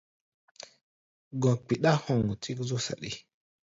Gɔ̧ 1.41 1.53
kpiɗá 1.65 1.91
hoŋ 2.03 2.21
tík 2.41 2.57
zú 2.67 2.77
saɗi. 2.85 3.09